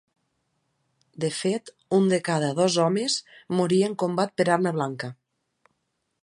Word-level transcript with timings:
De 1.25 1.29
fet, 1.39 1.69
un 1.97 2.07
de 2.13 2.19
cada 2.29 2.49
dos 2.61 2.79
homes 2.85 3.19
moria 3.61 3.91
en 3.93 3.97
combat 4.05 4.35
per 4.41 4.49
arma 4.57 4.73
blanca. 4.81 5.13